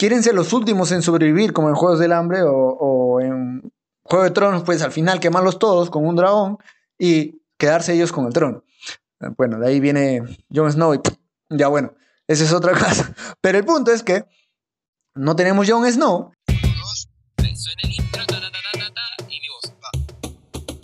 [0.00, 3.70] quieren ser los últimos en sobrevivir, como en Juegos del Hambre o, o en
[4.02, 6.56] Juego de Tronos, pues al final quemarlos todos con un dragón
[6.98, 8.64] y quedarse ellos con el trono.
[9.36, 11.00] Bueno, de ahí viene Jon Snow y
[11.50, 11.92] ya bueno,
[12.26, 13.14] esa es otra cosa.
[13.42, 14.24] Pero el punto es que
[15.14, 16.32] no tenemos Jon Snow.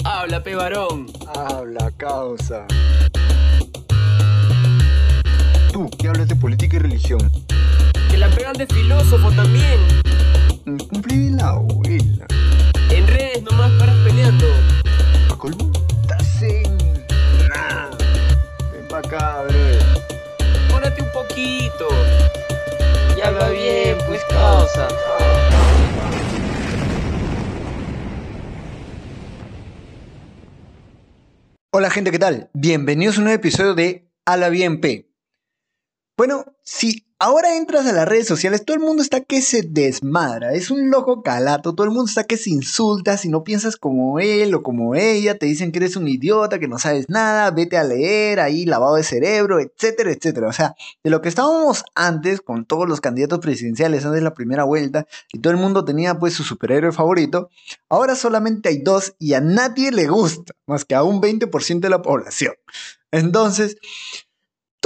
[0.05, 1.07] Habla, pe varón.
[1.35, 2.67] Habla, causa.
[5.73, 7.46] Tú, que hablas de política y religión.
[8.17, 9.79] La pegan de filósofo también.
[10.89, 12.27] Cumplí la abuela.
[12.91, 14.47] En redes nomás paras peleando.
[15.31, 15.71] ¿A colmo?
[16.01, 16.79] Estás en...
[17.49, 17.91] Nah.
[18.73, 19.59] Ven pa' acá, bro.
[20.71, 21.89] Pórate un poquito.
[23.19, 24.89] Ya va bien, pues causa.
[31.71, 32.49] Hola gente, ¿qué tal?
[32.55, 35.11] Bienvenidos a un nuevo episodio de A la Bien P.
[36.17, 40.53] Bueno, si ahora entras a las redes sociales, todo el mundo está que se desmadra,
[40.53, 44.21] es un loco calato, todo el mundo está que se insulta, si no piensas como
[44.21, 47.79] él o como ella, te dicen que eres un idiota, que no sabes nada, vete
[47.79, 50.49] a leer, ahí lavado de cerebro, etcétera, etcétera.
[50.49, 54.35] O sea, de lo que estábamos antes con todos los candidatos presidenciales antes de la
[54.35, 57.51] primera vuelta y todo el mundo tenía pues su superhéroe favorito,
[57.89, 61.91] ahora solamente hay dos y a nadie le gusta, más que a un 20% de
[61.91, 62.55] la población.
[63.11, 63.77] Entonces,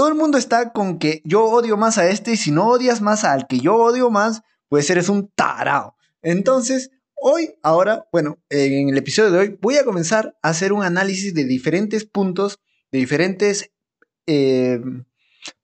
[0.00, 3.02] todo el mundo está con que yo odio más a este y si no odias
[3.02, 5.94] más al que yo odio más, pues eres un tarao.
[6.22, 10.84] Entonces, hoy, ahora, bueno, en el episodio de hoy voy a comenzar a hacer un
[10.84, 13.72] análisis de diferentes puntos, de diferentes
[14.26, 14.80] eh,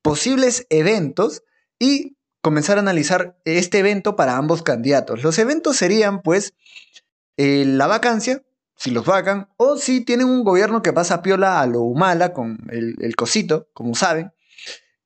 [0.02, 1.42] posibles eventos
[1.78, 5.22] y comenzar a analizar este evento para ambos candidatos.
[5.22, 6.52] Los eventos serían, pues,
[7.38, 8.42] eh, la vacancia,
[8.76, 12.58] si los vacan, o si tienen un gobierno que pasa piola a lo humala con
[12.70, 14.32] el, el cosito, como saben,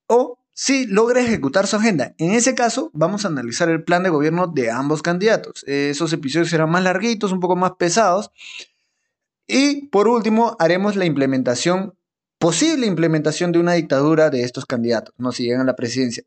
[0.06, 2.14] o si logra ejecutar su agenda.
[2.18, 5.64] En ese caso, vamos a analizar el plan de gobierno de ambos candidatos.
[5.66, 8.30] Esos episodios serán más larguitos, un poco más pesados.
[9.46, 11.94] Y por último, haremos la implementación,
[12.38, 16.24] posible implementación de una dictadura de estos candidatos, no si llegan a la presidencia.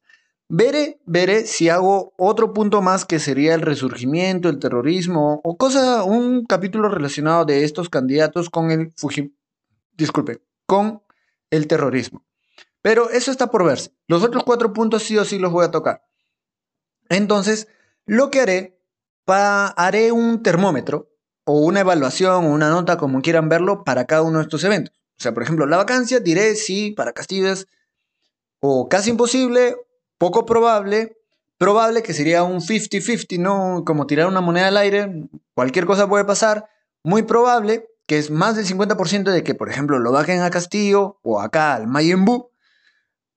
[0.49, 6.03] Veré, veré si hago otro punto más que sería el resurgimiento, el terrorismo o cosa,
[6.03, 9.33] un capítulo relacionado de estos candidatos con el Fujim,
[9.93, 11.01] disculpe, con
[11.49, 12.25] el terrorismo.
[12.81, 13.95] Pero eso está por verse.
[14.07, 16.03] Los otros cuatro puntos sí o sí los voy a tocar.
[17.09, 17.67] Entonces,
[18.05, 18.79] lo que haré,
[19.25, 21.09] haré un termómetro
[21.45, 24.93] o una evaluación o una nota, como quieran verlo, para cada uno de estos eventos.
[25.17, 27.67] O sea, por ejemplo, la vacancia diré si para Castillo es
[28.59, 29.77] o casi imposible
[30.23, 31.17] poco probable,
[31.57, 33.83] probable que sería un 50-50, ¿no?
[33.85, 36.69] Como tirar una moneda al aire, cualquier cosa puede pasar,
[37.03, 41.19] muy probable que es más del 50% de que, por ejemplo, lo bajen a Castillo
[41.23, 42.51] o acá al Mayembu,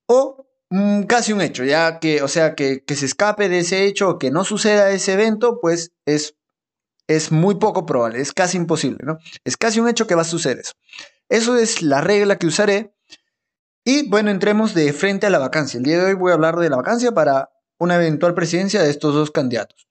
[0.06, 3.84] o mm, casi un hecho, ya que, o sea, que, que, se escape de ese
[3.84, 6.36] hecho o que no suceda ese evento, pues es,
[7.08, 9.18] es muy poco probable, es casi imposible, ¿no?
[9.44, 10.74] Es casi un hecho que va a suceder eso.
[11.28, 12.95] Eso es la regla que usaré
[13.88, 15.78] y bueno, entremos de frente a la vacancia.
[15.78, 18.90] El día de hoy voy a hablar de la vacancia para una eventual presidencia de
[18.90, 19.86] estos dos candidatos.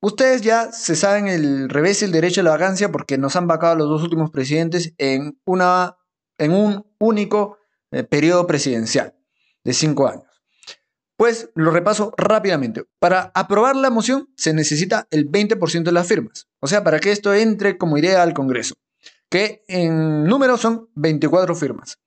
[0.00, 3.48] Ustedes ya se saben el revés y el derecho de la vacancia porque nos han
[3.48, 5.96] vacado los dos últimos presidentes en, una,
[6.38, 7.58] en un único
[7.90, 9.16] eh, periodo presidencial
[9.64, 10.44] de cinco años.
[11.16, 12.84] Pues lo repaso rápidamente.
[13.00, 16.46] Para aprobar la moción se necesita el 20% de las firmas.
[16.60, 18.76] O sea, para que esto entre como idea al Congreso,
[19.28, 21.98] que en número son 24 firmas.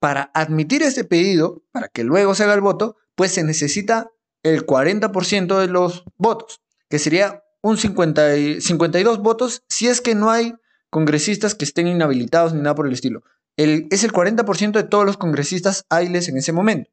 [0.00, 4.10] Para admitir este pedido, para que luego se haga el voto, pues se necesita
[4.42, 10.14] el 40% de los votos, que sería un 50 y 52 votos si es que
[10.14, 10.54] no hay
[10.88, 13.22] congresistas que estén inhabilitados ni nada por el estilo.
[13.56, 16.90] El, es el 40% de todos los congresistas hábiles en ese momento.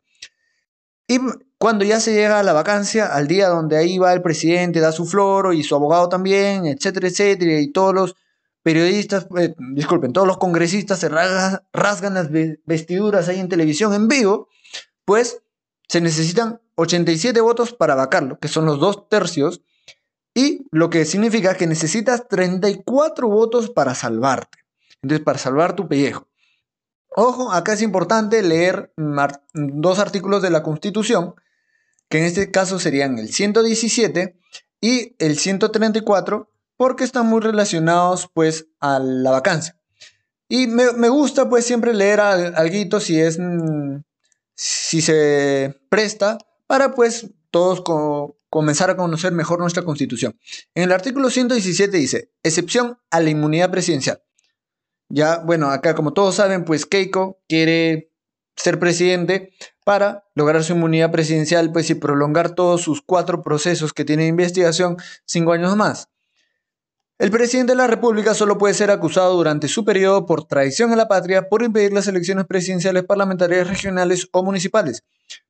[1.07, 1.19] Y
[1.57, 4.91] cuando ya se llega a la vacancia, al día donde ahí va el presidente, da
[4.91, 8.15] su floro y su abogado también, etcétera, etcétera, y todos los
[8.67, 12.27] periodistas, eh, disculpen, todos los congresistas se rasgan, rasgan las
[12.65, 14.49] vestiduras ahí en televisión en vivo,
[15.05, 15.41] pues
[15.87, 19.61] se necesitan 87 votos para vacarlo, que son los dos tercios,
[20.33, 24.57] y lo que significa que necesitas 34 votos para salvarte.
[25.01, 26.27] Entonces, para salvar tu pellejo.
[27.15, 28.91] Ojo, acá es importante leer
[29.53, 31.35] dos artículos de la Constitución,
[32.09, 34.37] que en este caso serían el 117
[34.81, 39.77] y el 134, porque están muy relacionados pues a la vacancia.
[40.47, 44.01] Y me, me gusta pues siempre leer algo si es, mm,
[44.55, 46.37] si se presta
[46.67, 47.83] para pues todos
[48.49, 50.37] comenzar a conocer mejor nuestra constitución.
[50.75, 54.21] En el artículo 117 dice, excepción a la inmunidad presidencial.
[55.09, 58.11] Ya, bueno, acá como todos saben, pues Keiko quiere
[58.55, 59.53] ser presidente
[59.85, 64.97] para lograr su inmunidad presidencial pues, y prolongar todos sus cuatro procesos que tiene investigación
[65.25, 66.09] cinco años más.
[67.19, 70.95] El presidente de la República solo puede ser acusado durante su periodo por traición a
[70.95, 75.03] la patria, por impedir las elecciones presidenciales, parlamentarias, regionales o municipales,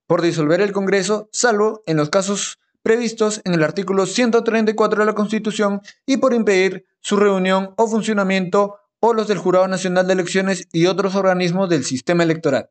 [0.05, 5.13] por disolver el Congreso, salvo en los casos previstos en el artículo 134 de la
[5.13, 10.69] Constitución, y por impedir su reunión o funcionamiento o los del Jurado Nacional de Elecciones
[10.71, 12.69] y otros organismos del sistema electoral.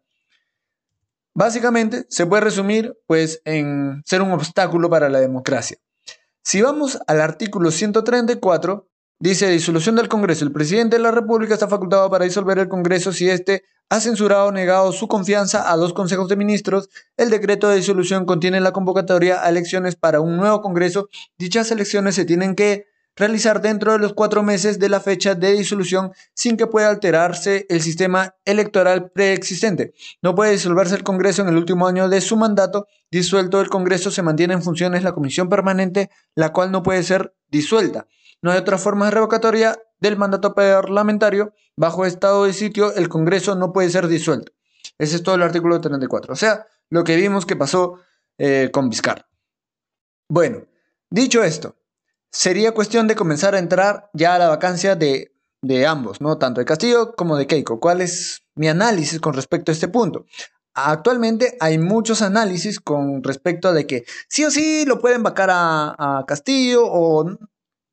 [1.35, 5.77] Básicamente, se puede resumir pues en ser un obstáculo para la democracia.
[6.49, 8.89] Si vamos al artículo 134,
[9.19, 10.45] dice disolución del Congreso.
[10.45, 14.47] El presidente de la República está facultado para disolver el Congreso si éste ha censurado
[14.47, 16.89] o negado su confianza a dos consejos de ministros.
[17.17, 21.09] El decreto de disolución contiene la convocatoria a elecciones para un nuevo Congreso.
[21.37, 25.53] Dichas elecciones se tienen que realizar dentro de los cuatro meses de la fecha de
[25.53, 29.95] disolución sin que pueda alterarse el sistema electoral preexistente.
[30.23, 32.87] No puede disolverse el Congreso en el último año de su mandato.
[33.11, 37.35] Disuelto el Congreso se mantiene en funciones la comisión permanente, la cual no puede ser
[37.49, 38.07] disuelta.
[38.43, 41.55] No hay otra forma de revocatoria del mandato parlamentario.
[41.77, 44.53] Bajo estado de sitio, el Congreso no puede ser disuelto.
[44.99, 46.33] Ese es todo el artículo 34.
[46.33, 47.99] O sea, lo que vimos que pasó
[48.39, 49.27] eh, con Vizcarra.
[50.29, 50.67] Bueno,
[51.11, 51.77] dicho esto,
[52.37, 56.37] sería cuestión de comenzar a entrar ya a la vacancia de, de ambos, ¿no?
[56.37, 57.81] Tanto de Castillo como de Keiko.
[57.81, 60.27] ¿Cuál es mi análisis con respecto a este punto?
[60.75, 65.49] Actualmente hay muchos análisis con respecto a de que sí o sí lo pueden vacar
[65.51, 67.39] a, a Castillo o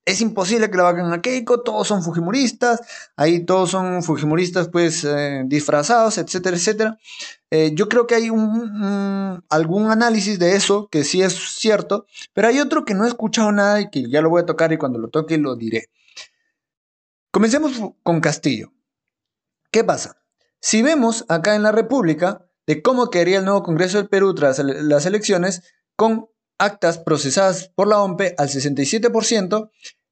[0.05, 2.81] es imposible que lo hagan a Keiko, todos son fujimoristas,
[3.15, 6.97] ahí todos son fujimoristas pues eh, disfrazados, etcétera, etcétera.
[7.55, 12.47] Eh, yo creo que hay un, algún análisis de eso que sí es cierto, pero
[12.47, 14.79] hay otro que no he escuchado nada y que ya lo voy a tocar y
[14.79, 15.91] cuando lo toque lo diré.
[17.29, 18.73] Comencemos con Castillo.
[19.69, 20.17] ¿Qué pasa?
[20.61, 24.57] Si vemos acá en la República de cómo quedaría el nuevo Congreso del Perú tras
[24.57, 25.61] las elecciones,
[25.95, 26.25] con
[26.57, 29.69] actas procesadas por la OMPE al 67%,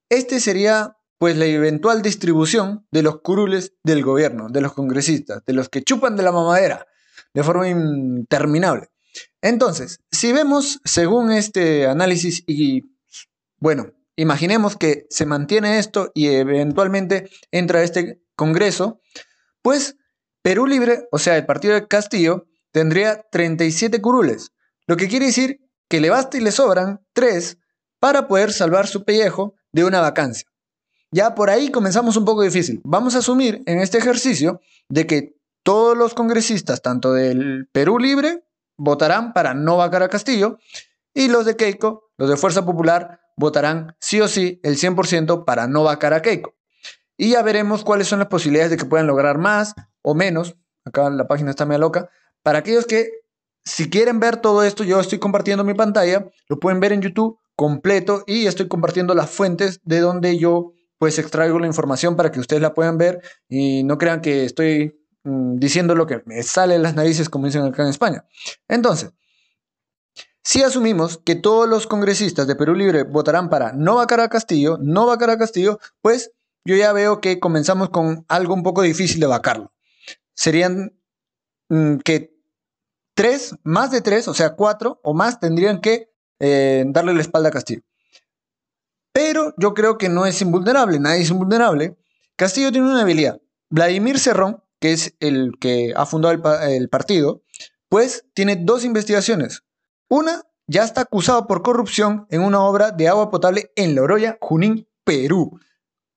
[0.10, 5.54] este sería pues la eventual distribución de los curules del gobierno, de los congresistas, de
[5.54, 6.86] los que chupan de la mamadera
[7.34, 8.90] de forma interminable.
[9.42, 12.92] Entonces, si vemos según este análisis y
[13.58, 19.02] bueno, imaginemos que se mantiene esto y eventualmente entra este Congreso,
[19.62, 19.98] pues
[20.42, 24.52] Perú Libre, o sea, el partido de Castillo, tendría 37 curules,
[24.88, 27.58] lo que quiere decir que le basta y le sobran tres
[28.00, 30.48] para poder salvar su pellejo de una vacancia.
[31.12, 32.82] Ya por ahí comenzamos un poco difícil.
[32.86, 38.44] Vamos a asumir en este ejercicio de que todos los congresistas, tanto del Perú Libre,
[38.78, 40.58] votarán para no vacar a Castillo
[41.14, 45.68] y los de Keiko, los de Fuerza Popular, votarán sí o sí el 100% para
[45.68, 46.56] no vacar a Keiko.
[47.18, 50.56] Y ya veremos cuáles son las posibilidades de que puedan lograr más o menos.
[50.86, 52.10] Acá la página está media loca.
[52.42, 53.10] Para aquellos que
[53.64, 57.38] si quieren ver todo esto, yo estoy compartiendo mi pantalla, lo pueden ver en YouTube
[57.56, 62.40] completo y estoy compartiendo las fuentes de donde yo pues extraigo la información para que
[62.40, 66.74] ustedes la puedan ver y no crean que estoy mm, diciendo lo que me sale
[66.74, 68.26] de las narices como dicen acá en España.
[68.68, 69.12] Entonces,
[70.44, 74.78] si asumimos que todos los congresistas de Perú Libre votarán para no vacar a Castillo,
[74.82, 76.32] no vacar a Castillo, pues
[76.66, 79.74] yo ya veo que comenzamos con algo un poco difícil de vacarlo.
[80.34, 80.98] Serían
[81.70, 82.34] mm, que
[83.14, 87.50] tres, más de tres, o sea, cuatro o más tendrían que eh, darle la espalda
[87.50, 87.82] a Castillo.
[89.14, 91.98] Pero yo creo que no es invulnerable, nadie es invulnerable.
[92.36, 93.42] Castillo tiene una habilidad.
[93.70, 97.44] Vladimir Cerrón, que es el que ha fundado el, partido,
[97.88, 99.64] pues tiene dos investigaciones.
[100.10, 104.90] Una, ya está acusado por corrupción en una obra de agua potable en Loroya, Junín,
[105.06, 105.58] Perú.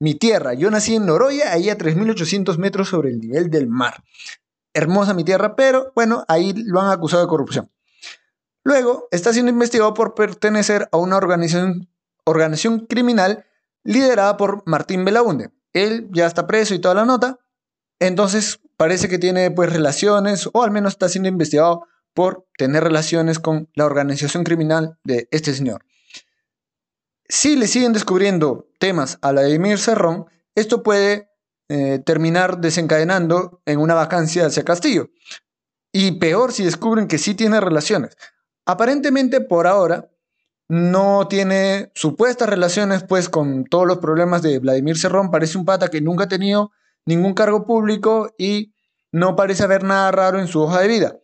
[0.01, 4.03] Mi tierra, yo nací en Loroya, ahí a 3.800 metros sobre el nivel del mar
[4.75, 7.71] hermosa mi tierra, pero bueno, ahí lo han acusado de corrupción.
[8.65, 11.89] Luego, está siendo investigado por pertenecer a una organización,
[12.25, 13.47] organización criminal
[13.85, 15.51] liderada por Martín Belaunde.
[15.73, 17.39] Él ya está preso y toda la nota,
[18.07, 23.39] entonces parece que tiene pues relaciones, o al menos está siendo investigado por tener relaciones
[23.39, 25.85] con la organización criminal de este señor.
[27.29, 31.31] Si le siguen descubriendo temas a Vladimir Cerrón, esto puede
[31.69, 35.11] eh, terminar desencadenando en una vacancia hacia Castillo.
[35.93, 38.17] Y peor si descubren que sí tiene relaciones.
[38.67, 40.11] Aparentemente por ahora
[40.69, 45.31] no tiene supuestas relaciones pues con todos los problemas de Vladimir Cerrón.
[45.31, 46.73] Parece un pata que nunca ha tenido
[47.07, 48.73] ningún cargo público y
[49.13, 51.17] no parece haber nada raro en su hoja de vida.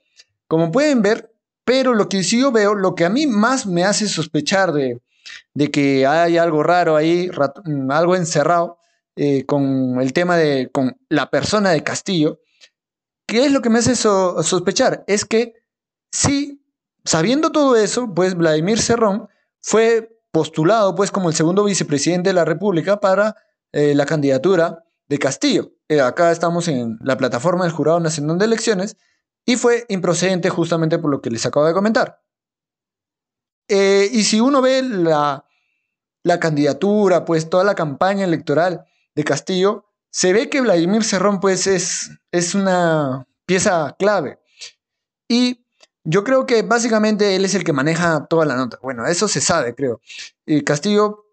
[0.48, 1.32] Como pueden ver,
[1.64, 5.00] pero lo que sí yo veo, lo que a mí más me hace sospechar de,
[5.54, 7.30] de que hay algo raro ahí,
[7.90, 8.78] algo encerrado,
[9.16, 12.40] eh, con el tema de con la persona de Castillo,
[13.26, 15.04] ¿qué es lo que me hace so- sospechar?
[15.06, 15.54] Es que
[16.12, 16.64] sí,
[17.04, 19.28] sabiendo todo eso, pues Vladimir Cerrón
[19.60, 23.36] fue postulado pues como el segundo vicepresidente de la República para
[23.72, 25.72] eh, la candidatura de Castillo.
[25.88, 28.96] Eh, acá estamos en la plataforma del Jurado Nacional de Elecciones
[29.44, 32.22] y fue improcedente justamente por lo que les acabo de comentar.
[33.68, 35.44] Eh, y si uno ve la,
[36.22, 38.84] la candidatura, pues toda la campaña electoral
[39.16, 44.38] de Castillo, se ve que Vladimir Cerrón pues es, es una pieza clave.
[45.28, 45.66] Y
[46.04, 48.78] yo creo que básicamente él es el que maneja toda la nota.
[48.80, 50.00] Bueno, eso se sabe, creo.
[50.46, 51.24] Y Castillo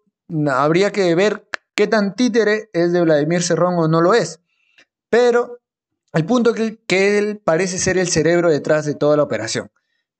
[0.50, 1.47] habría que ver
[1.78, 4.40] qué tan títere es de Vladimir Cerrón o no lo es.
[5.10, 5.60] Pero
[6.12, 9.70] el punto es que, él parece ser el cerebro detrás de toda la operación.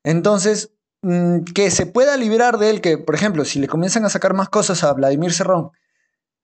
[0.05, 0.71] Entonces,
[1.03, 4.35] mm, que se pueda liberar de él, que por ejemplo, si le comienzan a sacar
[4.35, 5.73] más cosas a Vladimir Cerrón,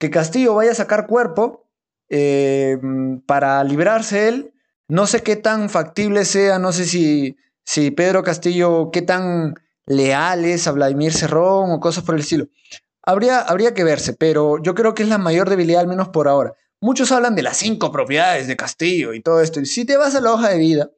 [0.01, 1.71] que Castillo vaya a sacar cuerpo
[2.09, 2.77] eh,
[3.25, 4.53] para librarse él,
[4.89, 9.55] no sé qué tan factible sea, no sé si, si Pedro Castillo, qué tan
[9.87, 12.49] leal es a Vladimir Cerrón o cosas por el estilo.
[13.07, 16.29] Habría, habría que verse, pero yo creo que es la mayor debilidad, al menos por
[16.29, 16.55] ahora.
[16.81, 19.61] Muchos hablan de las cinco propiedades de Castillo y todo esto.
[19.61, 20.91] Y si te vas a la hoja de vida,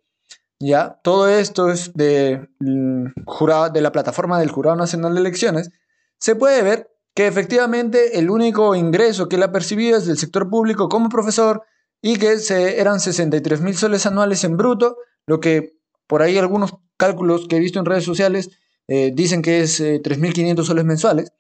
[0.59, 5.71] ya, todo esto es de, mm, jurado, de la plataforma del Jurado Nacional de Elecciones,
[6.19, 10.49] se puede ver que efectivamente el único ingreso que él ha percibido es del sector
[10.49, 11.63] público como profesor
[12.03, 14.97] y que se, eran 63 mil soles anuales en bruto,
[15.27, 18.51] lo que por ahí algunos cálculos que he visto en redes sociales
[18.89, 21.33] eh, dicen que es eh, 3.500 soles mensuales.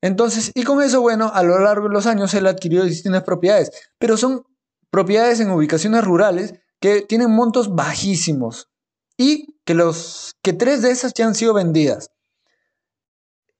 [0.00, 3.70] Entonces, y con eso, bueno, a lo largo de los años él adquirió distintas propiedades,
[3.98, 4.44] pero son
[4.90, 8.68] propiedades en ubicaciones rurales que tienen montos bajísimos
[9.16, 12.10] y que, los, que tres de esas ya han sido vendidas.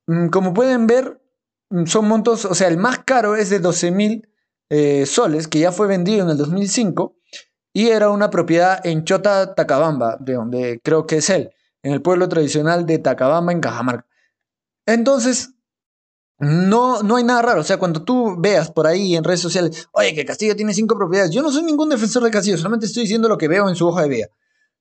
[0.07, 1.21] Mm, Como pueden ver,
[1.71, 4.29] mm, son montos, o sea, el más caro es de 12 mil
[4.71, 7.17] eh, soles, que ya fue vendido en el 2005,
[7.73, 11.51] y era una propiedad en Chota, Tacabamba, de donde creo que es él,
[11.83, 14.07] en el pueblo tradicional de Tacabamba, en Cajamarca.
[14.87, 15.54] Entonces,
[16.39, 17.61] no, no hay nada raro.
[17.61, 20.97] O sea, cuando tú veas por ahí en redes sociales, oye, que Castillo tiene cinco
[20.97, 23.77] propiedades, yo no soy ningún defensor de Castillo, solamente estoy diciendo lo que veo en
[23.77, 24.27] su hoja de vida.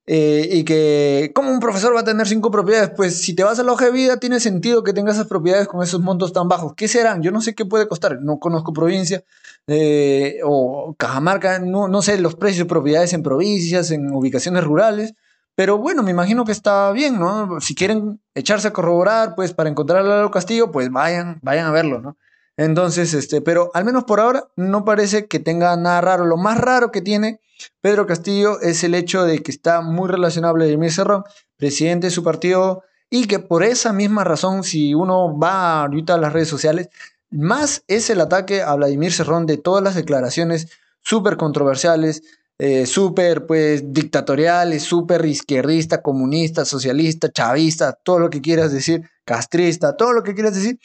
[0.06, 2.92] Eh, y que, ¿cómo un profesor va a tener cinco propiedades?
[2.96, 5.68] Pues si te vas a la hoja de vida, tiene sentido que tengas esas propiedades
[5.68, 6.74] con esos montos tan bajos.
[6.76, 7.22] ¿Qué serán?
[7.22, 8.20] Yo no sé qué puede costar.
[8.22, 9.24] No conozco provincia
[9.68, 15.14] eh, o Cajamarca, no sé los precios de propiedades en provincias, en ubicaciones rurales.
[15.56, 17.60] Pero bueno, me imagino que está bien, ¿no?
[17.62, 21.72] Si quieren echarse a corroborar, pues para encontrar a Lalo Castillo, pues vayan, vayan a
[21.72, 22.18] verlo, ¿no?
[22.58, 26.26] Entonces, este, pero al menos por ahora no parece que tenga nada raro.
[26.26, 27.40] Lo más raro que tiene
[27.82, 31.24] Pedro Castillo es el hecho de que está muy relacionado a Vladimir Cerrón,
[31.58, 36.18] presidente de su partido, y que por esa misma razón, si uno va ahorita a
[36.18, 36.90] las redes sociales,
[37.30, 40.70] más es el ataque a Vladimir Cerrón de todas las declaraciones
[41.02, 42.24] súper controversiales,
[42.60, 49.96] eh, súper pues dictatoriales, súper izquierdista, comunista, socialista, chavista, todo lo que quieras decir, castrista,
[49.98, 50.80] todo lo que quieras decir,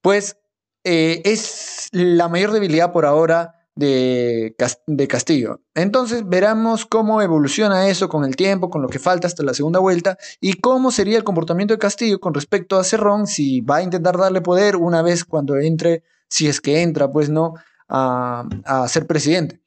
[0.00, 0.36] pues
[0.84, 4.54] eh, es la mayor debilidad por ahora de,
[4.86, 5.60] de Castillo.
[5.74, 9.80] Entonces veremos cómo evoluciona eso con el tiempo, con lo que falta hasta la segunda
[9.80, 13.82] vuelta y cómo sería el comportamiento de Castillo con respecto a Cerrón si va a
[13.82, 17.54] intentar darle poder una vez cuando entre, si es que entra, pues no,
[17.88, 19.61] a, a ser presidente.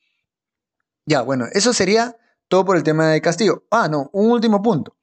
[1.06, 3.66] Ya, bueno, eso sería todo por el tema de Castillo.
[3.70, 4.96] Ah, no, un último punto.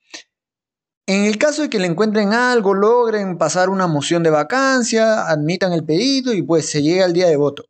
[1.07, 5.73] En el caso de que le encuentren algo, logren pasar una moción de vacancia, admitan
[5.73, 7.65] el pedido y pues se llegue al día de voto.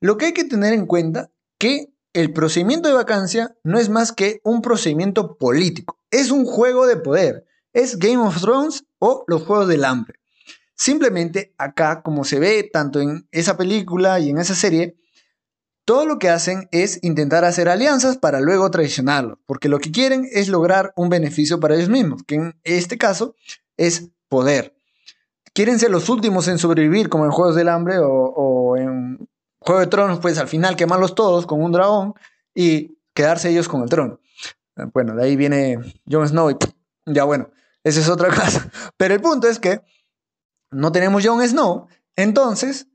[0.00, 4.12] Lo que hay que tener en cuenta que el procedimiento de vacancia no es más
[4.12, 9.42] que un procedimiento político, es un juego de poder, es Game of Thrones o los
[9.44, 10.18] Juegos del Hambre.
[10.74, 14.96] Simplemente acá, como se ve tanto en esa película y en esa serie,
[15.84, 20.28] todo lo que hacen es intentar hacer alianzas para luego traicionarlo, porque lo que quieren
[20.30, 23.34] es lograr un beneficio para ellos mismos, que en este caso
[23.76, 24.74] es poder.
[25.54, 29.28] Quieren ser los últimos en sobrevivir, como en Juegos del Hambre o, en
[29.60, 32.14] Juego de Tronos, pues al final quemarlos todos con un dragón
[32.54, 34.20] y quedarse ellos con el trono.
[34.76, 35.78] Eh, Bueno, de ahí viene
[36.10, 36.56] Jon Snow y
[37.06, 37.50] ya bueno,
[37.84, 38.70] esa es otra cosa.
[38.96, 39.82] Pero el punto es que
[40.70, 42.86] no tenemos Jon Snow, entonces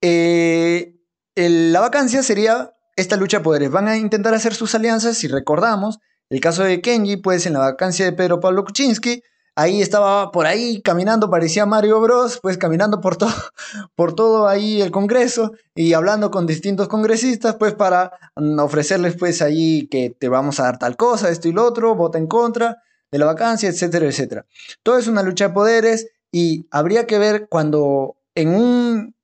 [0.00, 0.99] eh,
[1.34, 3.70] la vacancia sería esta lucha de poderes.
[3.70, 7.58] Van a intentar hacer sus alianzas, si recordamos, el caso de Kenji, pues en la
[7.60, 9.22] vacancia de Pedro Pablo Kuczynski,
[9.56, 13.30] ahí estaba por ahí caminando, parecía Mario Bros, pues caminando por todo,
[13.96, 19.42] por todo ahí el Congreso y hablando con distintos congresistas, pues para mm, ofrecerles pues
[19.42, 22.78] ahí que te vamos a dar tal cosa, esto y lo otro, vota en contra
[23.10, 24.46] de la vacancia, etcétera, etcétera.
[24.84, 29.16] Todo es una lucha de poderes y habría que ver cuando en un,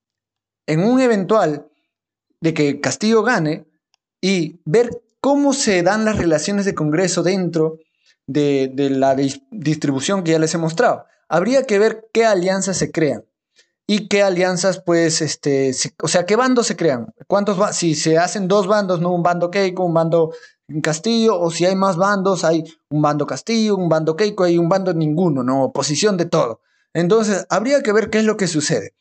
[0.67, 1.69] en un eventual
[2.41, 3.67] de que Castillo gane
[4.21, 4.91] y ver
[5.21, 7.79] cómo se dan las relaciones de Congreso dentro
[8.27, 11.05] de, de la dis- distribución que ya les he mostrado.
[11.29, 13.25] Habría que ver qué alianzas se crean
[13.87, 17.15] y qué alianzas, pues, este, se- o sea, qué bandos se crean.
[17.27, 20.33] ¿Cuántos si se hacen dos bandos, no un bando Keiko, un bando
[20.83, 24.69] Castillo, o si hay más bandos, hay un bando Castillo, un bando Keiko, hay un
[24.69, 26.61] bando ninguno, no, oposición de todo.
[26.93, 28.95] Entonces, habría que ver qué es lo que sucede.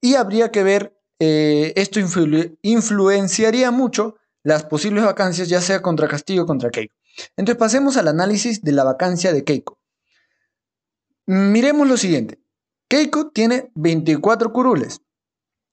[0.00, 6.08] Y habría que ver, eh, esto influ- influenciaría mucho las posibles vacancias, ya sea contra
[6.08, 6.94] Castillo o contra Keiko.
[7.36, 9.78] Entonces, pasemos al análisis de la vacancia de Keiko.
[11.26, 12.38] Miremos lo siguiente.
[12.88, 15.00] Keiko tiene 24 curules.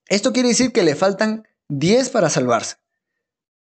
[0.08, 2.78] Esto quiere decir que le faltan 10 para salvarse.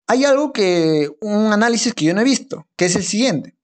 [0.07, 3.57] Hay algo que, un análisis que yo no he visto, que es el siguiente.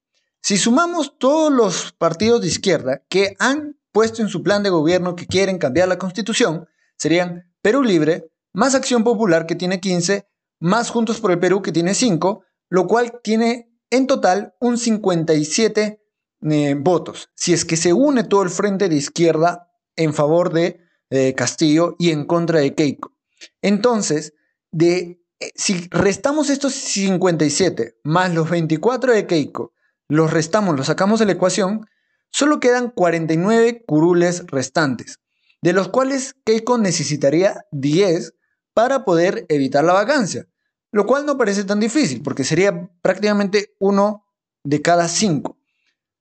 [0.42, 5.16] Si sumamos todos los partidos de izquierda que han puesto en su plan de gobierno
[5.16, 10.28] que quieren cambiar la constitución, serían Perú Libre, más Acción Popular que tiene 15,
[10.60, 15.98] más Juntos por el Perú que tiene 5, lo cual tiene en total un 57
[16.42, 17.30] eh, votos.
[17.34, 20.78] Si es que se une todo el frente de izquierda en favor de
[21.08, 23.16] eh, Castillo y en contra de Keiko.
[23.62, 24.34] Entonces,
[24.70, 29.72] de, eh, si restamos estos 57 más los 24 de Keiko,
[30.06, 31.86] los restamos, los sacamos de la ecuación,
[32.30, 35.18] solo quedan 49 curules restantes,
[35.64, 38.34] de los cuales Keiko necesitaría 10
[38.74, 40.46] para poder evitar la vacancia,
[40.92, 44.26] lo cual no parece tan difícil, porque sería prácticamente uno
[44.62, 45.56] de cada cinco.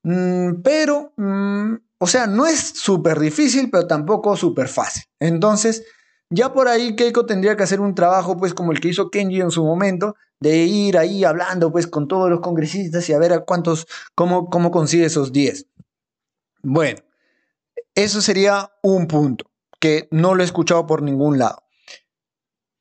[0.03, 5.03] Mm, pero, mm, o sea, no es súper difícil, pero tampoco súper fácil.
[5.19, 5.83] Entonces,
[6.29, 9.41] ya por ahí Keiko tendría que hacer un trabajo, pues, como el que hizo Kenji
[9.41, 13.33] en su momento, de ir ahí hablando, pues, con todos los congresistas y a ver
[13.33, 15.67] a cuántos, cómo, cómo consigue esos 10.
[16.61, 17.01] Bueno,
[17.95, 19.45] eso sería un punto
[19.79, 21.63] que no lo he escuchado por ningún lado.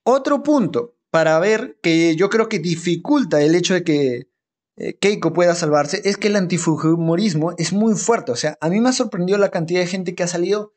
[0.04, 4.28] Otro punto para ver que yo creo que dificulta el hecho de que
[4.76, 8.32] eh, Keiko pueda salvarse es que el antifujimorismo es muy fuerte.
[8.32, 10.72] O sea, a mí me ha sorprendido la cantidad de gente que ha salido.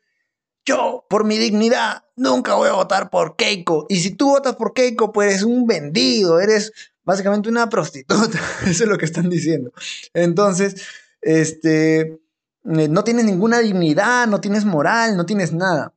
[0.64, 3.86] Yo, por mi dignidad, nunca voy a votar por Keiko.
[3.88, 6.72] Y si tú votas por Keiko, pues eres un vendido, eres
[7.04, 8.38] básicamente una prostituta.
[8.66, 9.72] Eso es lo que están diciendo.
[10.12, 10.82] Entonces,
[11.22, 12.20] este,
[12.66, 15.94] no tienes ninguna dignidad, no tienes moral, no tienes nada.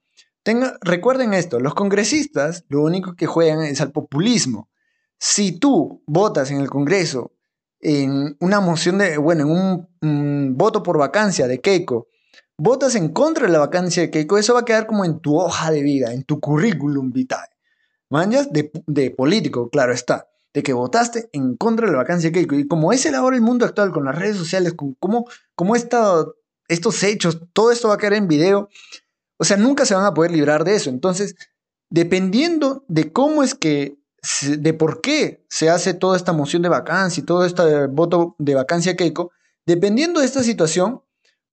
[0.81, 4.69] Recuerden esto, los congresistas lo único que juegan es al populismo.
[5.17, 7.33] Si tú votas en el Congreso
[7.81, 12.07] en una moción de, bueno, en un, voto por vacancia de Keiko,
[12.57, 15.37] votas en contra de la vacancia de Keiko, eso va a quedar como en tu
[15.37, 17.47] hoja de vida, en tu currículum vitae.
[18.09, 22.33] Manjas de, de político, claro está, de que votaste en contra de la vacancia de
[22.33, 22.55] Keiko.
[22.55, 25.75] Y como es el ahora el mundo actual, con las redes sociales, con cómo, cómo
[26.69, 28.69] estos hechos, todo esto va a quedar en video,
[29.37, 30.89] o sea, nunca se van a poder librar de eso.
[30.89, 31.35] Entonces,
[31.89, 33.97] dependiendo de cómo es que,
[34.43, 38.55] de por qué se hace toda esta moción de vacancia y todo este voto de
[38.55, 39.31] vacancia Keiko,
[39.65, 41.01] dependiendo de esta situación,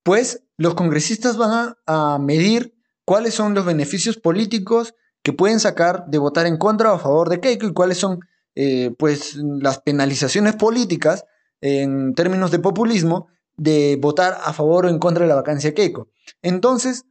[0.02, 6.06] pues los congresistas van a, a medir cuáles son los beneficios políticos que pueden sacar
[6.06, 8.20] de votar en contra o a favor de Keiko y cuáles son
[8.54, 11.24] eh, pues las penalizaciones políticas
[11.60, 16.08] en términos de populismo de votar a favor o en contra de la vacancia Keiko.
[16.42, 17.04] Entonces,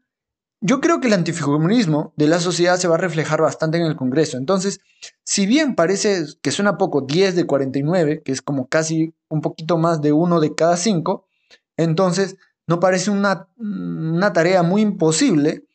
[0.62, 3.96] yo creo que el antifujimorismo de la sociedad se va a reflejar bastante en el
[3.96, 4.38] Congreso.
[4.38, 4.80] Entonces,
[5.24, 9.78] si bien parece que suena poco 10 de 49, que es como casi un poquito
[9.78, 11.28] más de uno de cada cinco,
[11.78, 15.66] entonces no parece una, una tarea muy imposible,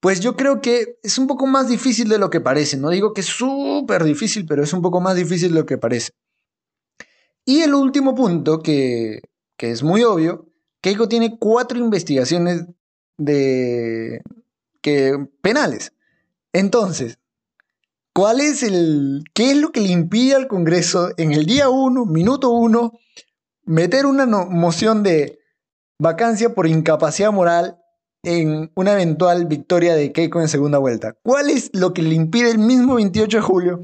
[0.00, 2.76] pues yo creo que es un poco más difícil de lo que parece.
[2.76, 5.78] No digo que es súper difícil, pero es un poco más difícil de lo que
[5.78, 6.12] parece.
[7.44, 9.20] Y el último punto, que,
[9.56, 10.48] que es muy obvio,
[10.80, 12.66] Keiko tiene cuatro investigaciones
[13.16, 14.22] de
[14.82, 15.92] que penales.
[16.52, 17.18] Entonces,
[18.12, 22.06] ¿cuál es el qué es lo que le impide al Congreso en el día 1,
[22.06, 22.92] minuto 1,
[23.64, 25.38] meter una moción de
[25.98, 27.78] vacancia por incapacidad moral
[28.22, 31.14] en una eventual victoria de Keiko en segunda vuelta?
[31.22, 33.80] ¿Cuál es lo que le impide el mismo 28 de julio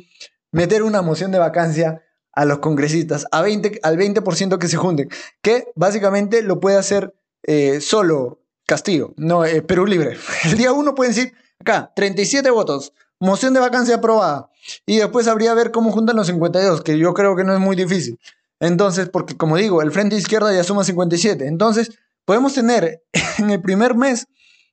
[0.52, 2.02] meter una moción de vacancia
[2.40, 5.10] a los congresistas a 20, al 20% que se junten?
[5.42, 10.16] Que básicamente lo puede hacer eh, solo Castillo, no, eh, Perú Libre.
[10.44, 14.48] El día 1 pueden decir, acá, 37 votos, moción de vacancia aprobada.
[14.86, 17.60] Y después habría a ver cómo juntan los 52, que yo creo que no es
[17.60, 18.18] muy difícil.
[18.58, 21.46] Entonces, porque como digo, el frente izquierda ya suma 57.
[21.46, 21.90] Entonces,
[22.24, 23.02] podemos tener
[23.38, 24.28] en el primer mes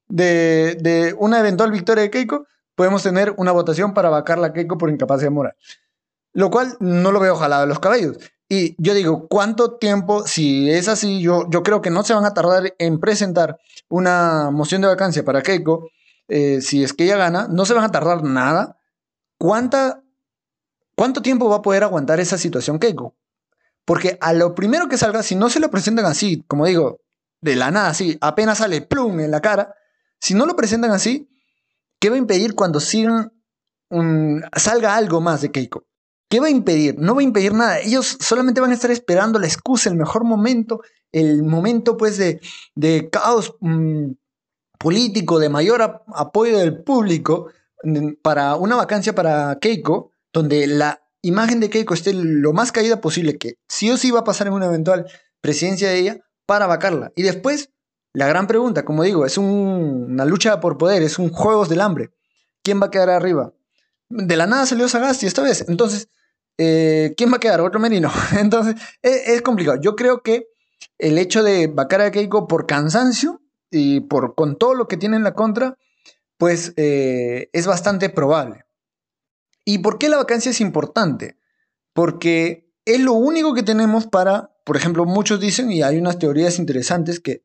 [0.07, 4.77] de, de una eventual victoria de Keiko, podemos tener una votación para vacar la Keiko
[4.77, 5.55] por incapacidad moral.
[6.37, 8.19] Lo cual no lo veo jalado de los cabellos.
[8.47, 10.27] Y yo digo, ¿cuánto tiempo?
[10.27, 13.57] Si es así, yo, yo creo que no se van a tardar en presentar
[13.89, 15.89] una moción de vacancia para Keiko.
[16.27, 18.77] Eh, si es que ella gana, no se van a tardar nada.
[19.39, 20.03] ¿Cuánta,
[20.95, 23.15] ¿Cuánto tiempo va a poder aguantar esa situación Keiko?
[23.83, 27.01] Porque a lo primero que salga, si no se lo presentan así, como digo,
[27.41, 29.73] de la nada, así, apenas sale plum en la cara,
[30.19, 31.31] si no lo presentan así,
[31.99, 33.33] ¿qué va a impedir cuando sigan
[34.55, 35.87] salga algo más de Keiko?
[36.29, 36.95] ¿Qué va a impedir?
[36.99, 37.79] No va a impedir nada.
[37.79, 42.41] Ellos solamente van a estar esperando la excusa, el mejor momento, el momento pues de,
[42.75, 44.11] de caos mm,
[44.77, 47.47] político, de mayor ap- apoyo del público
[47.83, 53.01] mm, para una vacancia para Keiko, donde la imagen de Keiko esté lo más caída
[53.01, 55.05] posible, que sí o sí va a pasar en una eventual
[55.41, 57.11] presidencia de ella, para vacarla.
[57.15, 57.71] Y después,
[58.13, 61.81] la gran pregunta, como digo, es un- una lucha por poder, es un juegos del
[61.81, 62.11] hambre.
[62.63, 63.53] ¿Quién va a quedar arriba?
[64.09, 65.65] De la nada salió Sagasti esta vez.
[65.67, 66.09] Entonces,
[66.57, 67.61] eh, ¿quién va a quedar?
[67.61, 68.11] Otro Merino.
[68.39, 69.79] Entonces, es, es complicado.
[69.81, 70.47] Yo creo que
[70.97, 75.17] el hecho de vacar a Keiko por cansancio y por con todo lo que tiene
[75.17, 75.77] en la contra,
[76.37, 78.65] pues eh, es bastante probable.
[79.65, 81.37] ¿Y por qué la vacancia es importante?
[81.93, 86.59] Porque es lo único que tenemos para, por ejemplo, muchos dicen, y hay unas teorías
[86.59, 87.43] interesantes que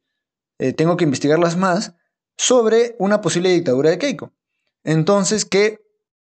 [0.59, 1.95] eh, tengo que investigarlas más,
[2.37, 4.33] sobre una posible dictadura de Keiko.
[4.85, 5.81] Entonces, ¿qué,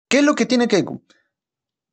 [0.09, 1.01] ¿qué es lo que tiene Keiko?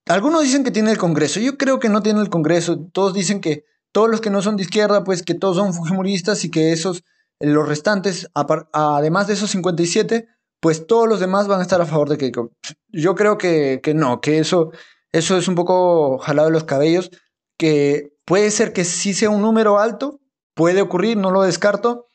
[0.07, 1.41] Algunos dicen que tiene el Congreso.
[1.41, 2.79] Yo creo que no tiene el Congreso.
[2.93, 6.45] Todos dicen que todos los que no son de izquierda, pues que todos son fujimoristas
[6.45, 7.05] y que esos,
[7.41, 8.29] eh, los restantes,
[8.73, 10.29] además de esos 57,
[10.61, 12.53] pues todos los demás van a estar a favor de Keiko.
[12.88, 14.71] Yo creo que, que no, que eso,
[15.12, 17.11] eso es un poco jalado de los cabellos,
[17.59, 20.21] que puede ser que sí sea un número alto,
[20.55, 22.07] puede ocurrir, no lo descarto,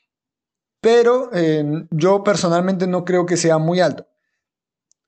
[0.81, 4.07] pero eh, yo personalmente no creo que sea muy alto.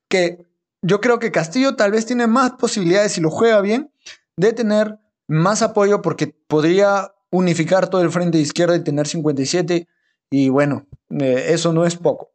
[0.10, 0.49] Que
[0.82, 3.92] yo creo que Castillo tal vez tiene más posibilidades, si lo juega bien,
[4.38, 9.88] de tener más apoyo porque podría unificar todo el frente de izquierda y tener 57
[10.32, 12.32] y bueno, eh, eso no es poco.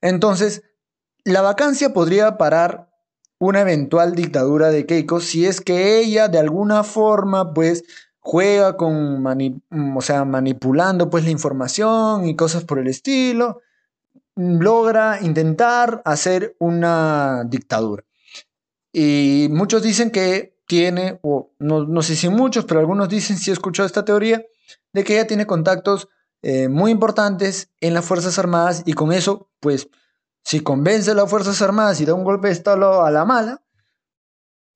[0.00, 0.62] Entonces,
[1.24, 2.90] la vacancia podría parar
[3.38, 7.84] una eventual dictadura de Keiko si es que ella de alguna forma pues
[8.20, 9.60] juega con mani-
[9.96, 13.60] o sea, manipulando pues la información y cosas por el estilo,
[14.36, 18.04] logra intentar hacer una dictadura.
[18.92, 23.50] Y muchos dicen que tiene, o no, no sé si muchos, pero algunos dicen, si
[23.50, 24.44] he escuchado esta teoría,
[24.92, 26.08] de que ella tiene contactos
[26.42, 29.88] eh, muy importantes en las Fuerzas Armadas y con eso, pues,
[30.42, 33.62] si convence a las Fuerzas Armadas y da un golpe de Estado a la mala,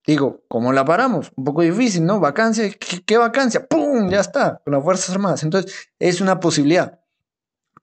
[0.06, 1.30] digo, ¿cómo la paramos?
[1.36, 2.20] Un poco difícil, ¿no?
[2.20, 3.66] Vacancia, ¿qué, qué vacancia?
[3.66, 4.08] ¡Pum!
[4.08, 5.42] Ya está, con las Fuerzas Armadas.
[5.42, 7.00] Entonces, es una posibilidad.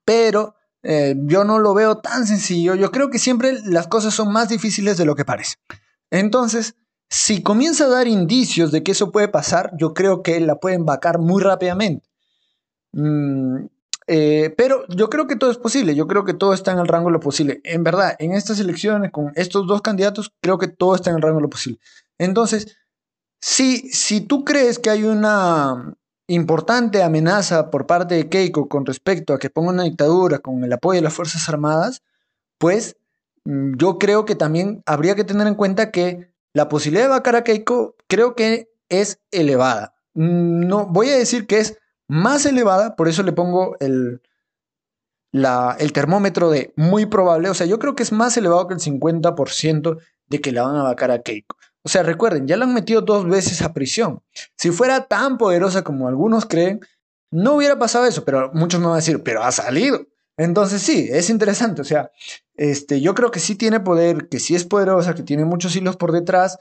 [0.04, 0.56] Pero
[0.88, 2.76] eh, yo no lo veo tan sencillo.
[2.76, 5.56] Yo creo que siempre las cosas son más difíciles de lo que parece.
[6.12, 6.76] Entonces,
[7.10, 10.86] si comienza a dar indicios de que eso puede pasar, yo creo que la pueden
[10.86, 12.08] vacar muy rápidamente.
[12.93, 13.65] Mm,
[14.08, 16.88] eh, pero yo creo que todo es posible, yo creo que todo está en el
[16.88, 17.62] rango de lo posible.
[17.63, 21.24] En verdad, en estas elecciones, con estos dos candidatos, creo que todo está en el
[21.24, 21.80] rango de lo posible.
[22.19, 22.78] Entonces,
[23.41, 25.95] si, si tú crees que hay una
[26.28, 30.74] importante amenaza por parte de Keiko con respecto a que ponga una dictadura con el
[30.74, 32.04] apoyo de las Fuerzas Armadas,
[32.58, 32.98] pues
[33.46, 37.36] mm, yo creo que también habría que tener en cuenta que la posibilidad de vacar
[37.36, 39.94] a Keiko creo que es elevada.
[40.14, 44.22] Mm, No voy a decir que es más elevada, por eso le pongo el,
[45.34, 47.50] el termómetro de muy probable.
[47.50, 50.76] O sea, yo creo que es más elevado que el 50% de que la van
[50.76, 51.58] a vacar a Keiko.
[51.86, 54.21] O sea, recuerden, ya la han metido dos veces a prisión.
[54.58, 56.80] Si fuera tan poderosa como algunos creen,
[57.32, 60.06] no hubiera pasado eso, pero muchos me van a decir, pero ha salido.
[60.38, 61.82] Entonces sí, es interesante.
[61.82, 62.12] O sea,
[62.56, 65.95] este, yo creo que sí tiene poder, que sí es poderosa, que tiene muchos hilos
[65.95, 66.58] por detrás,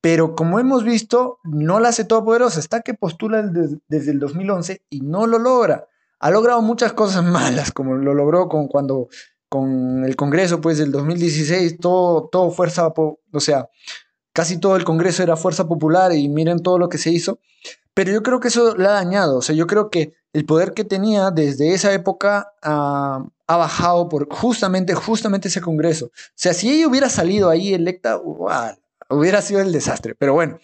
[0.00, 2.60] pero como hemos visto, no la hace todopoderosa.
[2.60, 5.86] Está que postula des- desde el 2011 y no lo logra.
[6.18, 7.24] Ha logrado muchas cosas
[7.62, 9.08] malas, como lo logró con cuando
[9.48, 13.68] con el Congreso, pues del 2016, todo, todo fuerza, o sea,
[14.36, 17.38] casi todo el Congreso era fuerza popular y miren todo lo que se hizo.
[17.94, 19.38] Pero yo creo que eso la ha dañado.
[19.38, 24.10] O sea, yo creo que el poder que tenía desde esa época ah, ha bajado
[24.10, 26.06] por justamente, justamente ese Congreso.
[26.08, 28.20] O sea, si ella hubiera salido ahí electa,
[29.08, 30.14] hubiera sido el desastre.
[30.14, 30.58] Pero bueno,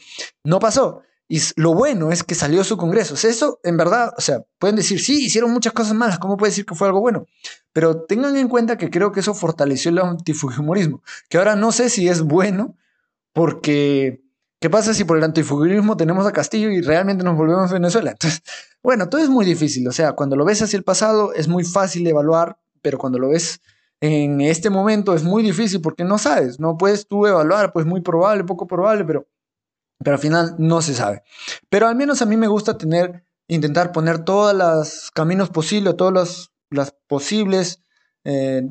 [0.45, 1.01] no pasó.
[1.27, 3.15] Y lo bueno es que salió su Congreso.
[3.15, 6.19] O sea, eso, en verdad, o sea, pueden decir, sí, hicieron muchas cosas malas.
[6.19, 7.25] ¿Cómo puede decir que fue algo bueno?
[7.73, 11.03] Pero tengan en cuenta que creo que eso fortaleció el antifujimorismo.
[11.31, 12.77] Que ahora no sé si es bueno,
[13.33, 14.23] porque
[14.61, 18.13] ¿qué pasa si por el antifujimorismo tenemos a Castillo y realmente nos volvemos a Venezuela?
[18.13, 18.43] Entonces,
[18.83, 19.87] bueno, todo es muy difícil.
[19.89, 23.29] O sea, cuando lo ves hacia el pasado es muy fácil evaluar, pero cuando lo
[23.29, 23.61] ves
[24.01, 28.01] en este momento es muy difícil porque no sabes, no puedes tú evaluar, pues muy
[28.01, 29.29] probable, poco probable, pero,
[29.99, 31.23] pero al final no se sabe.
[31.69, 36.13] Pero al menos a mí me gusta tener, intentar poner todos los caminos posibles, todos
[36.13, 37.81] los, las posibles
[38.25, 38.63] eh,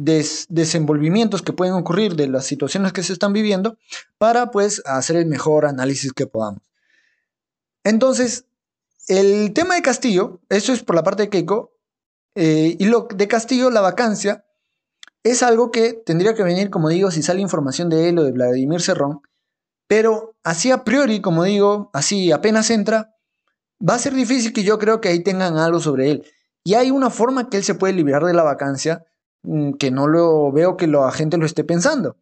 [0.00, 3.76] des- desenvolvimientos que pueden ocurrir de las situaciones que se están viviendo
[4.18, 6.62] para pues hacer el mejor análisis que podamos.
[7.84, 8.46] Entonces,
[9.08, 11.72] el tema de Castillo, eso es por la parte de Keiko,
[12.34, 14.44] eh, y lo de Castillo, la vacancia,
[15.22, 18.32] es algo que tendría que venir, como digo, si sale información de él o de
[18.32, 19.20] Vladimir Cerrón,
[19.86, 23.16] pero así a priori, como digo, así apenas entra,
[23.86, 26.24] va a ser difícil que yo creo que ahí tengan algo sobre él.
[26.64, 29.04] Y hay una forma que él se puede liberar de la vacancia
[29.78, 32.16] que no lo veo que la gente lo esté pensando.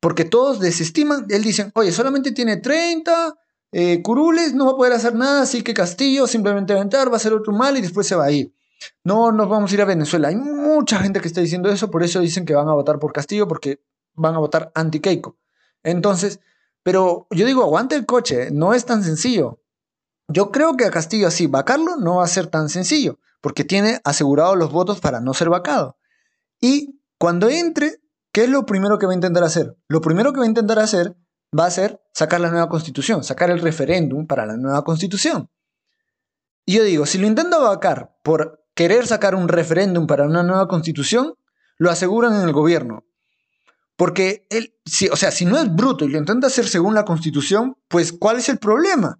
[0.00, 3.34] Porque todos desestiman, él dice, oye, solamente tiene 30
[3.72, 7.08] eh, curules, no va a poder hacer nada, así que Castillo simplemente va a entrar,
[7.08, 8.54] va a hacer otro mal y después se va a ir.
[9.04, 10.28] No nos vamos a ir a Venezuela.
[10.28, 13.12] Hay mucha gente que está diciendo eso, por eso dicen que van a votar por
[13.12, 13.82] Castillo, porque
[14.14, 15.36] van a votar anti-Keiko.
[15.82, 16.40] Entonces,
[16.82, 19.60] pero yo digo, aguante el coche, no es tan sencillo.
[20.28, 24.00] Yo creo que a Castillo así, vacarlo no va a ser tan sencillo, porque tiene
[24.04, 25.96] asegurados los votos para no ser vacado.
[26.60, 28.00] Y cuando entre,
[28.32, 29.76] ¿qué es lo primero que va a intentar hacer?
[29.88, 31.16] Lo primero que va a intentar hacer
[31.58, 35.50] va a ser sacar la nueva constitución, sacar el referéndum para la nueva constitución.
[36.66, 40.68] Y yo digo, si lo intenta vacar por querer sacar un referéndum para una nueva
[40.68, 41.34] constitución,
[41.78, 43.04] lo aseguran en el gobierno.
[43.96, 47.04] Porque él, si, o sea, si no es bruto y lo intenta hacer según la
[47.04, 49.18] constitución, pues ¿cuál es el problema?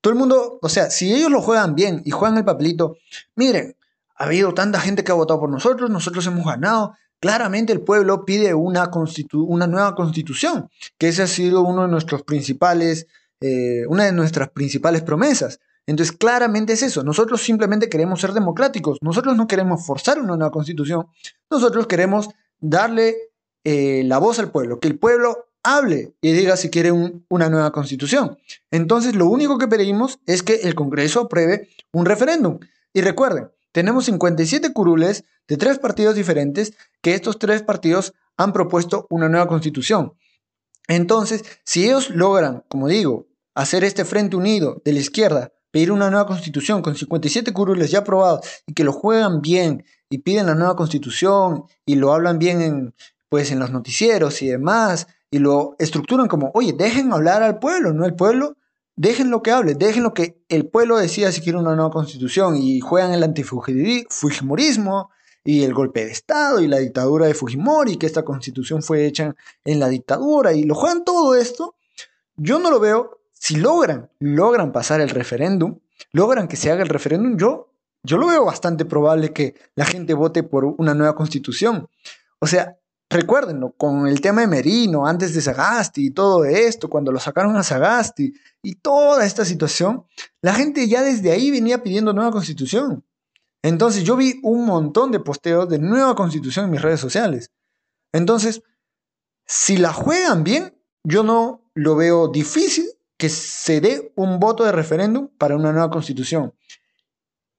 [0.00, 2.96] Todo el mundo, o sea, si ellos lo juegan bien y juegan el papelito,
[3.34, 3.76] miren,
[4.20, 6.94] ha habido tanta gente que ha votado por nosotros, nosotros hemos ganado.
[7.20, 8.90] Claramente el pueblo pide una,
[9.32, 13.06] una nueva constitución, que ese ha sido uno de nuestros principales,
[13.40, 15.58] eh, una de nuestras principales promesas.
[15.86, 17.02] Entonces, claramente es eso.
[17.02, 18.98] Nosotros simplemente queremos ser democráticos.
[19.00, 21.06] Nosotros no queremos forzar una nueva constitución.
[21.50, 22.28] Nosotros queremos
[22.58, 23.16] darle
[23.64, 27.72] eh, la voz al pueblo, que el pueblo hable y diga si quiere una nueva
[27.72, 28.36] constitución.
[28.70, 32.58] Entonces, lo único que pedimos es que el Congreso apruebe un referéndum.
[32.92, 39.06] Y recuerden, tenemos 57 curules de tres partidos diferentes que estos tres partidos han propuesto
[39.10, 40.14] una nueva constitución.
[40.88, 46.10] Entonces, si ellos logran, como digo, hacer este frente unido de la izquierda, pedir una
[46.10, 50.54] nueva constitución con 57 curules ya aprobados y que lo juegan bien y piden la
[50.54, 52.94] nueva constitución y lo hablan bien en,
[53.28, 57.92] pues, en los noticieros y demás, y lo estructuran como, oye, dejen hablar al pueblo,
[57.92, 58.56] no el pueblo,
[59.00, 62.58] dejen lo que hable, dejen lo que el pueblo decida si quiere una nueva constitución
[62.58, 65.10] y juegan el antifujimorismo
[65.42, 69.34] y el golpe de Estado y la dictadura de Fujimori, que esta constitución fue hecha
[69.64, 71.76] en la dictadura y lo juegan todo esto,
[72.36, 75.78] yo no lo veo, si logran, logran pasar el referéndum,
[76.12, 80.12] logran que se haga el referéndum, yo, yo lo veo bastante probable que la gente
[80.12, 81.88] vote por una nueva constitución.
[82.38, 82.76] O sea,
[83.12, 87.56] Recuérdenlo, con el tema de Merino, antes de Sagasti y todo esto, cuando lo sacaron
[87.56, 90.04] a Sagasti y toda esta situación,
[90.40, 93.04] la gente ya desde ahí venía pidiendo nueva constitución.
[93.62, 97.50] Entonces yo vi un montón de posteos de nueva constitución en mis redes sociales.
[98.12, 98.62] Entonces,
[99.44, 102.86] si la juegan bien, yo no lo veo difícil
[103.18, 106.54] que se dé un voto de referéndum para una nueva constitución.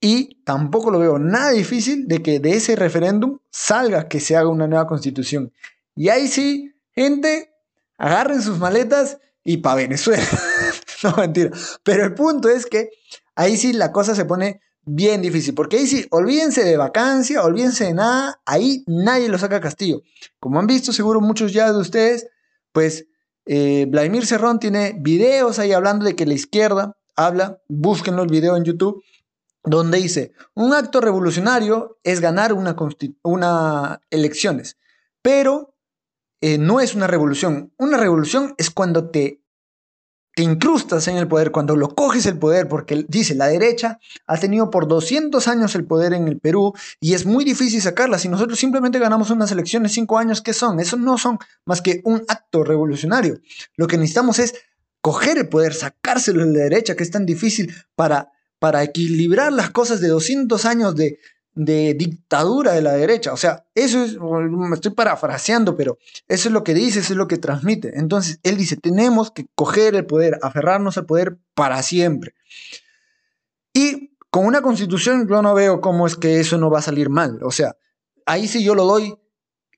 [0.03, 4.49] Y tampoco lo veo nada difícil de que de ese referéndum salga que se haga
[4.49, 5.53] una nueva constitución.
[5.95, 7.53] Y ahí sí, gente,
[7.99, 10.25] agarren sus maletas y para Venezuela.
[11.03, 11.51] no, mentira.
[11.83, 12.89] Pero el punto es que
[13.35, 15.53] ahí sí la cosa se pone bien difícil.
[15.53, 18.41] Porque ahí sí, olvídense de vacancia, olvídense de nada.
[18.47, 20.01] Ahí nadie lo saca a Castillo.
[20.39, 22.25] Como han visto seguro muchos ya de ustedes,
[22.71, 23.05] pues
[23.45, 27.61] eh, Vladimir Cerrón tiene videos ahí hablando de que la izquierda habla.
[27.67, 29.03] Búsquenlo el video en YouTube
[29.63, 34.78] donde dice, un acto revolucionario es ganar una, elecciones,
[35.21, 35.76] pero
[36.41, 37.71] eh, no es una revolución.
[37.78, 39.41] Una revolución es cuando te,
[40.34, 44.38] te incrustas en el poder, cuando lo coges el poder, porque dice, la derecha ha
[44.38, 48.17] tenido por 200 años el poder en el Perú y es muy difícil sacarla.
[48.17, 50.80] Si nosotros simplemente ganamos unas elecciones cinco años, ¿qué son?
[50.80, 53.39] Eso no son más que un acto revolucionario.
[53.76, 54.56] Lo que necesitamos es
[55.02, 59.71] coger el poder, sacárselo de la derecha, que es tan difícil para para equilibrar las
[59.71, 61.17] cosas de 200 años de,
[61.56, 63.34] dictadura de la derecha.
[63.34, 65.97] O sea, eso es, me estoy parafraseando, pero
[66.28, 67.97] eso es lo que dice, eso es lo que transmite.
[67.97, 72.36] Entonces, él dice, tenemos que coger el poder, aferrarnos al poder para siempre.
[73.74, 77.10] Y con una constitución yo no veo cómo es que eso no va a salir
[77.10, 77.39] mal.
[77.41, 77.76] O sea,
[78.28, 79.15] ahí sí yo lo doy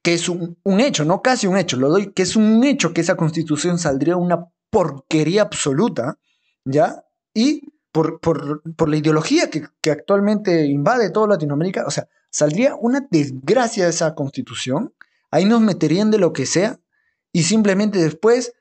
[0.02, 2.94] que es un, un hecho, no casi un hecho, lo doy que es un hecho
[2.94, 6.20] que esa constitución saldría una porquería absoluta,
[6.66, 7.06] ¿ya?
[7.34, 13.92] Y por, la ideología que, actualmente invade toda Latinoamérica, o sea, saldría una desgracia de
[13.92, 14.94] esa constitución,
[15.30, 16.80] ahí nos meterían de lo que sea
[17.32, 18.54] y simplemente después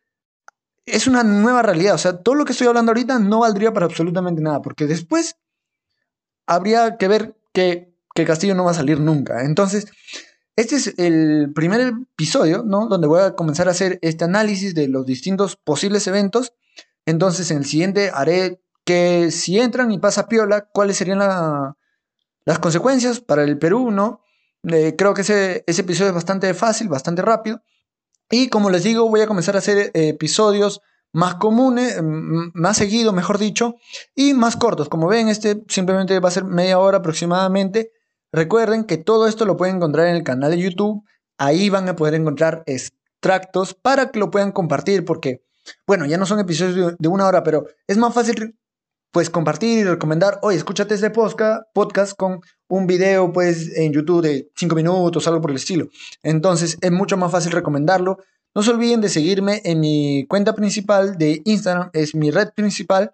[0.85, 3.87] es una nueva realidad, o sea, todo lo que estoy hablando ahorita no valdría para
[3.87, 5.37] absolutamente nada, porque después
[6.47, 9.45] habría que ver que, que Castillo no va a salir nunca.
[9.45, 9.87] Entonces,
[10.57, 12.87] este es el primer episodio, ¿no?
[12.89, 16.53] Donde voy a comenzar a hacer este análisis de los distintos posibles eventos.
[17.07, 21.77] Entonces, en el siguiente haré que si entran y pasa piola, cuáles serían la-
[22.45, 24.21] las consecuencias para el Perú, ¿no?
[24.65, 27.63] Eh, creo que ese, ese episodio es bastante fácil, bastante rápido.
[28.31, 30.81] Y como les digo, voy a comenzar a hacer eh, episodios
[31.13, 33.77] más comunes, m- más seguidos, mejor dicho,
[34.15, 34.89] y más cortos.
[34.89, 37.93] Como ven, este simplemente va a ser media hora aproximadamente.
[38.33, 41.05] Recuerden que todo esto lo pueden encontrar en el canal de YouTube.
[41.39, 45.45] Ahí van a poder encontrar extractos para que lo puedan compartir, porque,
[45.87, 48.57] bueno, ya no son episodios de una hora, pero es más fácil
[49.13, 54.51] pues compartir y recomendar, oye, escúchate este podcast con un video pues en YouTube de
[54.57, 55.89] 5 minutos, algo por el estilo.
[56.23, 58.17] Entonces es mucho más fácil recomendarlo.
[58.55, 63.13] No se olviden de seguirme en mi cuenta principal de Instagram, es mi red principal,